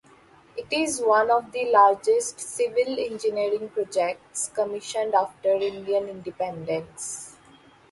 It 0.57 0.65
is 0.71 0.99
one 0.99 1.29
of 1.29 1.51
the 1.51 1.65
largest 1.69 2.39
civil 2.39 2.97
engineering 2.99 3.69
projects 3.69 4.49
commissioned 4.51 5.13
after 5.13 5.49
Indian 5.53 6.07
independence. 6.07 7.35